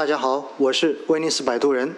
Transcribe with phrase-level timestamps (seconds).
[0.00, 1.94] 大家好，我是威尼斯摆渡人。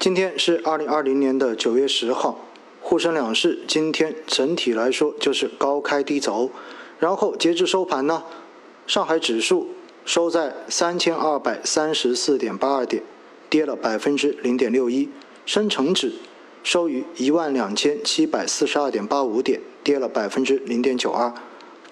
[0.00, 2.44] 今天是二零二零年的九月十号，
[2.80, 6.50] 沪深两市今天整体来说就是高开低走，
[6.98, 8.24] 然后截至收盘呢，
[8.88, 9.68] 上海指数
[10.04, 13.00] 收在三千二百三十四点八二点，
[13.48, 15.08] 跌了百分之零点六一；
[15.46, 16.14] 深成指
[16.64, 21.32] 收于一万两千七百四十二点八五点，跌了百分之零点九二；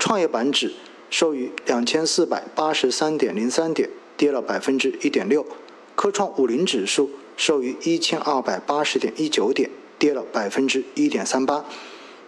[0.00, 0.72] 创业板指
[1.08, 3.88] 收于两千四百八十三点零三点。
[4.16, 5.46] 跌了百分之一点六，
[5.94, 11.64] 科创五零指数收于一千二百八十点一九点，跌了百分之一点三八。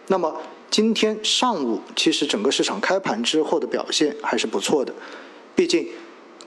[0.09, 4.92] 那么今天上午，其实整个市场开盘之后的表现还是不错的，
[5.55, 5.89] 毕竟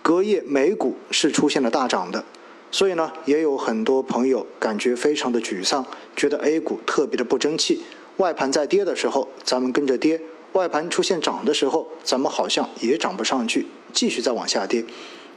[0.01, 2.23] 隔夜美股是出现了大涨的，
[2.71, 7.81] 所以呢，也有很多朋友感觉非常的沮丧，觉得 A 股特别的不争气。
[8.17, 10.17] 外盘在跌的时候，咱们跟着跌；
[10.53, 14.83] 外盘出现涨的时候，咱们好像也涨不上去，继续再往下跌。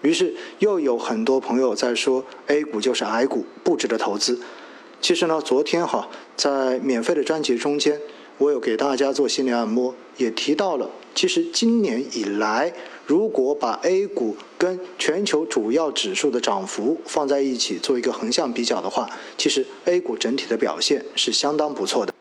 [0.03, 4.41] 于是又有很多朋友在说 A 股就是矮股，不值得投资。
[5.01, 8.01] 其实呢，昨天哈在免费的专辑中间，
[8.39, 12.73] 我有给大家做心理按摩，也提到了，其实今年以来，
[13.07, 22.13] 如果把 A 股跟全球主要指数的涨幅放在一起做一个横向比较的话，其实 A 股整体的表现是相当不错的。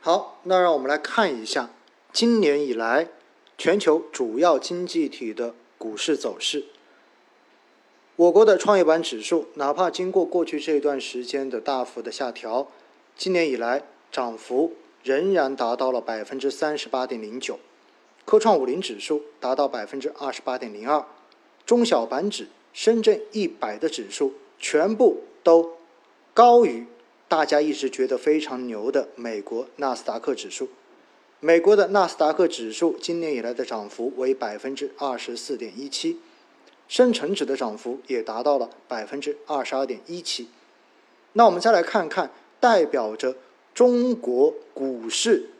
[0.00, 1.70] 好，那让我们来看一下
[2.12, 3.08] 今年以来
[3.56, 6.64] 全球主要经济体的股市走势。
[8.18, 12.66] 我国的创业板指数，哪怕经过过去这一段时间的大幅的下调，
[13.16, 14.72] 今年以来涨幅
[15.04, 17.60] 仍然达到了百分之三十八点零九。
[18.24, 21.06] 科创五零指数达到百分之二十八点零二，
[21.64, 25.76] 中小板指、深圳一百的指数全部都
[26.34, 26.88] 高于
[27.28, 30.68] 大家一直觉得非常牛的美国纳斯达克指数。
[31.38, 36.18] 美国的纳斯达克指数今年以来的涨幅为百分之二十四点一七。
[36.88, 40.48] 深成指的涨幅也达到了百分之二十二点一七。
[41.34, 43.36] 那我们再来看看代表着
[43.74, 45.50] 中国股市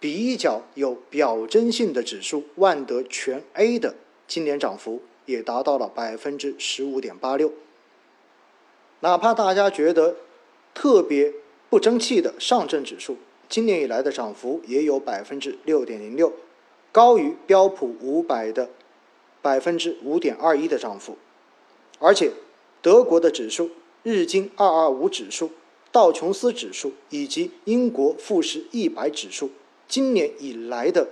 [0.00, 3.94] 比较有表征性的指数万德全 A 的
[4.26, 7.52] 今年涨幅也达到了百分之十五点八六。
[9.00, 10.16] 哪怕大家觉得
[10.74, 11.32] 特别
[11.70, 13.16] 不争气的上证指数，
[13.48, 16.32] 今年以来的涨幅也有百分之六点零六，
[16.90, 18.68] 高于标普五百的。
[19.46, 21.16] 百分之五点二一的涨幅，
[22.00, 22.32] 而且
[22.82, 23.70] 德国的指数、
[24.02, 25.52] 日经二二五指数、
[25.92, 29.52] 道琼斯指数以及英国富时一百指数，
[29.86, 31.06] 今年以来的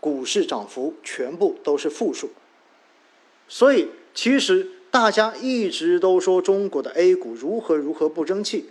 [0.00, 2.28] 股市涨幅全部都是负数。
[3.48, 8.66] 所以，其实大家一直都说中国的 A 股如何如何不争气，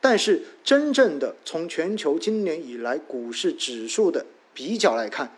[0.00, 4.24] 但是真正的从全球今年以来股市指数的
[4.54, 5.36] 比较来看，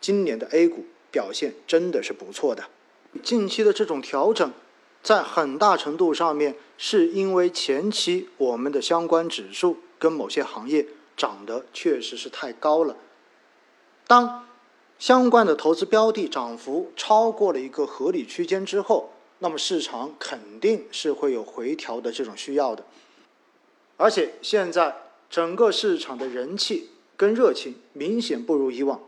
[0.00, 0.84] 今年的 A 股。
[1.10, 2.64] 表现真的是不错的。
[3.22, 4.52] 近期的这种调整，
[5.02, 12.96] 在很大程度上面是因为前期我们的相关指数跟某些行业涨得确实是太高了。
[14.06, 14.46] 当
[14.98, 22.84] 相关的投资标的涨幅超过了一个合理区间之后，那么市场肯定是会有回调的这种需要的。
[23.96, 24.96] 而且现在
[25.28, 29.00] 整个市场的人气跟热情明显不如以往。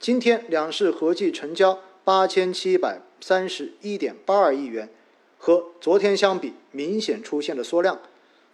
[0.00, 4.88] 今天两市合计成交八千七百三十一点八二亿元，
[5.36, 8.00] 和昨天相比明显出现了缩量。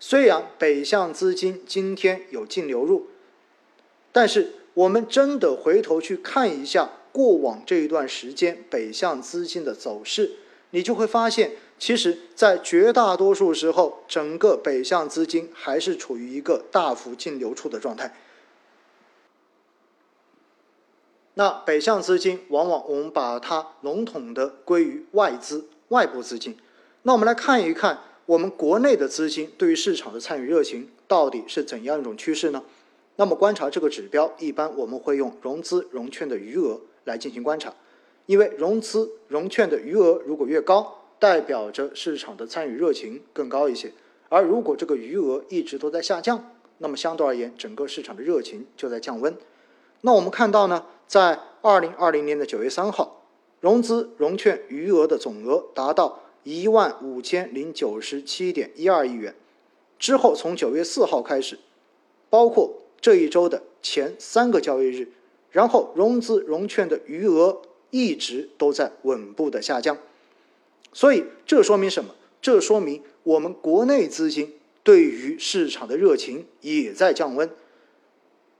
[0.00, 3.06] 虽然北向资金今天有净流入，
[4.10, 10.32] 但是我们真的回头去看一下过往这一段时间北向资金的走势，
[10.70, 18.16] 你就会发现，其实，在绝大多数时候，整个北向资金还是处于一个大幅净流出的状态。
[21.38, 26.56] 那北向资金，往往我们把它笼统的归于外资、外部资金。
[27.02, 32.62] 那我们来看一看，我们国内的资金对于市场的参与热情到底是怎样一种趋势呢？
[33.16, 37.74] 那么观察这个指标，一般我们会用融资融券的余额来进行观察，
[38.24, 43.90] 因为融资融券的余额如果越高，代表着市场的参与热情更高一些；
[44.30, 49.36] 而如果这个余额一直都在下降，那么相对而言，整个市场的热情就在降温。
[50.02, 50.84] 那我们看到呢？
[51.06, 53.22] 在二零二零年的九月三号，
[53.60, 59.34] 融资融券余额的总额达到一万五千零九十七点一二亿元。
[60.00, 61.60] 之后，从九月四号开始，
[62.28, 65.12] 包括这一周的前三个交易日，
[65.52, 69.96] 然后融资融券的余额一直都在稳步的下降。
[70.92, 72.16] 所以，这说明什么？
[72.42, 77.48] 这说明我们国内资金对于市场的热情也在降温。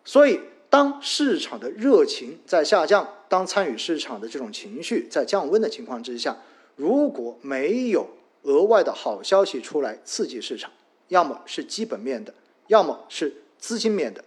[0.04, 0.38] 所以。
[0.76, 6.36] 当市场的热情在下降，当参与市场的这种情绪在降温的情况之下，
[6.74, 8.06] 如果没有
[8.42, 10.70] 额外的好消息出来刺激市场，
[11.08, 12.34] 要么是基本面的，
[12.66, 14.22] 要么是资金面的。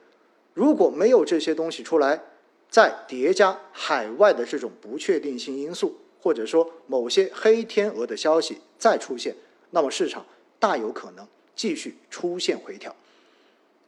[0.55, 2.19] 如果没有这些东西出来，
[2.67, 9.35] 再叠加海外的这种不确定性因素，或者说某些黑天鹅的消息再出现，
[9.69, 10.25] 那么市场
[10.57, 12.95] 大有可能继续出现回调。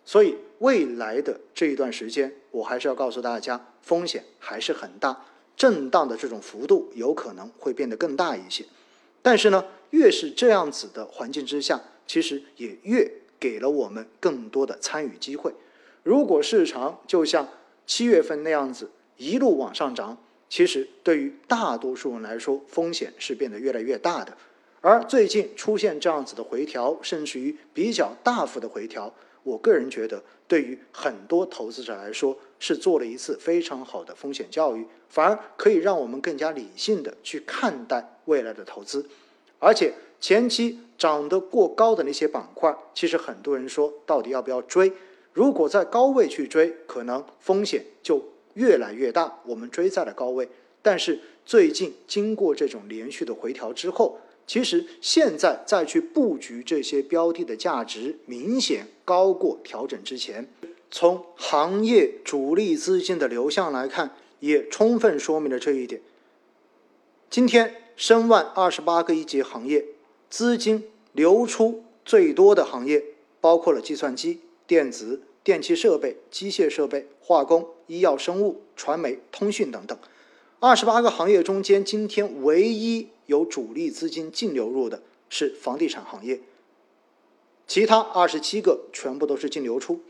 [0.04, 5.26] 所以未来的这一段时间，我还是要告诉大家，风险还是很大，
[5.56, 8.66] 震荡的这种幅度有可能会变得更大一些。
[9.22, 15.54] 但是呢，越是这样子的环境之下，其实也越给了我们更多的参与机会。
[16.04, 17.48] 如果市场就像
[17.86, 20.18] 七月份那样子一路往上涨，
[20.50, 24.36] 其实对于大多数人来说，风险是变得越来越大的。
[24.82, 29.14] 而最近出现这样子的回调，甚至于比较大幅的回调。
[29.44, 39.06] 我个人觉得，对于很多投资者来说，是做了一次非常好的风险教育，反而可以让我们更加理性的去看待未来的投资。
[39.60, 44.94] 而且前期涨得过高的那些板块，其实很多人说到底要不要追？
[45.34, 48.24] 如果在高位去追，可能风险就
[48.54, 49.40] 越来越大。
[49.46, 50.48] 我们追在了高位，
[50.82, 54.20] 但是最近经过这种连续的回调之后。
[54.48, 60.50] 其实现在再去布局这些标的的价值明显高过调整之前。
[60.90, 66.02] 从行业主力资金的流向来看，也充分说明了这一点。
[67.30, 69.86] 今天申万二十八个一级行业
[70.30, 70.84] 资金
[71.14, 73.02] 流出最多的行业，
[73.40, 79.98] 包括了计算机、电子、电气设备、机械设备、化工、医药生物、传媒、通讯等等。
[80.64, 86.40] 二十八个行业中间，今天唯一有主力资金净流入的是房地产行业，
[87.66, 90.02] 其他二十七个全部都是净流出。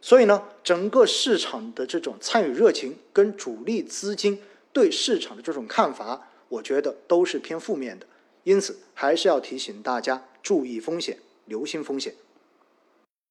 [0.00, 4.40] 所以呢，整个市场的这种参与热情跟主力资金
[4.72, 8.06] 对市场的这种看法，我觉得都是偏负面的。
[8.44, 12.14] 因此，还是要提醒大家注意风险，留心风险。